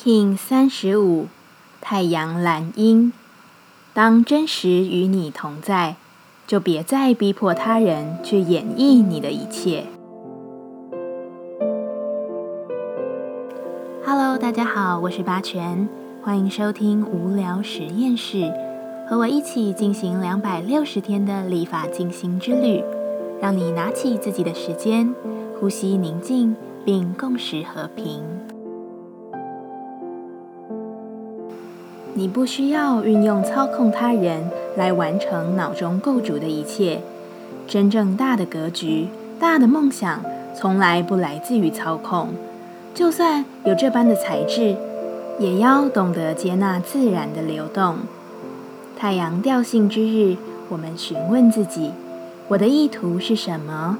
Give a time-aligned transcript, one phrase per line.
[0.00, 1.26] King 三十五，
[1.80, 3.12] 太阳蓝鹰。
[3.92, 5.96] 当真实与你同在，
[6.46, 9.86] 就别再逼迫他人去演绎你的一切。
[14.06, 15.88] Hello，大家好，我是八全，
[16.22, 18.52] 欢迎收听无聊实验室，
[19.10, 22.84] 和我一起进行两百六十天的立法进行之旅，
[23.42, 25.12] 让你拿起自己的时间，
[25.58, 26.54] 呼吸宁静，
[26.84, 28.22] 并共识和平。
[32.18, 37.00] 你不需要运用操控他人来完成脑中构筑的一切。
[37.68, 39.06] 真正大的格局、
[39.38, 40.20] 大的梦想，
[40.52, 42.30] 从来不来自于操控。
[42.92, 44.74] 就算有这般的才智，
[45.38, 47.98] 也要懂得接纳自然的流动。
[48.96, 50.36] 太阳调性之日，
[50.70, 51.92] 我们询问自己：
[52.48, 53.96] 我的意图是什么？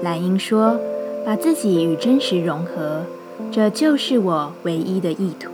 [0.00, 0.80] 蓝鹰说：
[1.26, 3.02] 把自己与真实融合，
[3.52, 5.50] 这就是我唯一的意图。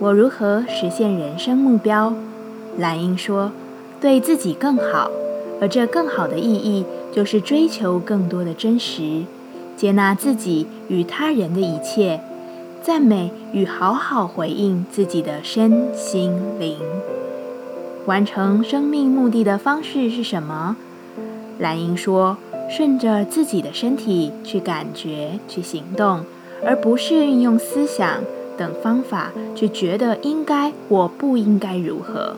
[0.00, 2.14] 我如何实现人生目标？
[2.78, 3.52] 蓝鹰说
[4.00, 5.10] ：“对自己更好，
[5.60, 9.24] 而这更好的意义就是追求更多的真实，
[9.76, 12.22] 接纳自己与他人的一切，
[12.82, 16.78] 赞美与好好回应自己的身心灵。
[18.06, 20.78] 完成生命目的的方式是什么？”
[21.60, 22.38] 蓝鹰说
[22.74, 26.24] ：“顺着自己的身体去感觉、去行动，
[26.64, 28.08] 而不是运用思想。”
[28.60, 32.36] 等方法，去觉得应该，我不应该如何？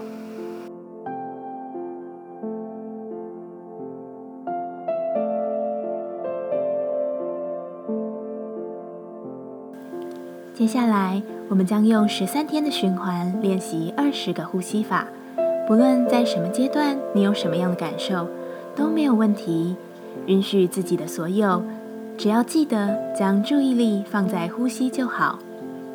[10.54, 15.08] 接下来，我们将用十三天的循环练习二十个呼吸法。
[15.66, 18.28] 不论在什么阶段，你有什么样的感受，
[18.76, 19.74] 都没有问题。
[20.26, 21.64] 允许自己的所有，
[22.16, 25.40] 只要记得将注意力放在呼吸就好。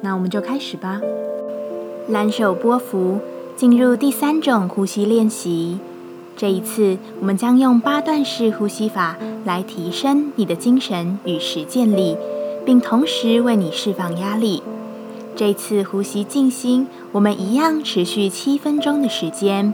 [0.02, 1.02] 那我们就开始吧。
[2.08, 3.20] 蓝手波幅，
[3.56, 5.80] 进入第三种呼吸练习。
[6.36, 12.16] 这一次，我们将用八段式呼吸法来提升你的精神与实践力，
[12.64, 14.62] 并同时为你释放压力。
[15.36, 19.74] 这次呼吸静心，我们一样持续七分钟的时间。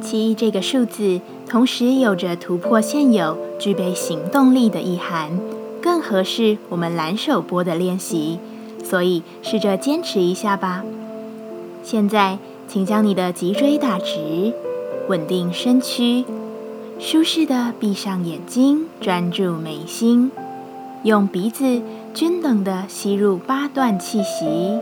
[0.00, 5.38] 七这个数字，同时有着突破现有、具备行动力的意涵，
[5.82, 8.38] 更合适我们蓝手波的练习。
[8.84, 10.84] 所以，试着坚持一下吧。
[11.82, 14.52] 现在，请将你的脊椎打直，
[15.08, 16.24] 稳定身躯，
[16.98, 20.30] 舒适的闭上眼睛，专注眉心，
[21.02, 21.80] 用鼻子
[22.12, 24.78] 均等的吸入八段气息，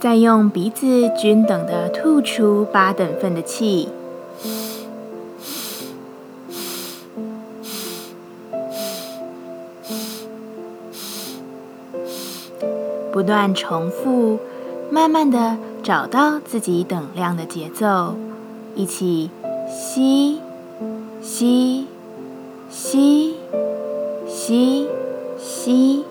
[0.00, 3.88] 再用鼻子均等的吐出八等份的气。
[13.18, 14.38] 不断重复，
[14.92, 18.14] 慢慢的找到自己等量的节奏，
[18.76, 19.28] 一起
[19.68, 20.38] 吸
[21.20, 21.84] 吸
[22.70, 23.34] 吸
[24.28, 24.86] 吸
[25.36, 26.04] 吸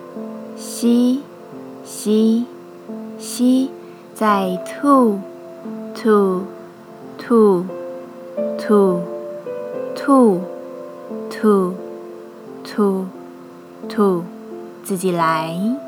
[0.58, 1.22] 吸
[1.86, 2.44] 吸
[3.18, 3.70] 吸，
[4.12, 5.18] 再吐
[5.94, 6.42] 吐
[7.16, 7.64] 吐
[8.58, 9.00] 吐
[9.96, 10.42] 吐
[11.30, 11.72] 吐
[12.62, 13.06] 吐
[13.88, 14.22] 吐，
[14.84, 15.87] 自己来。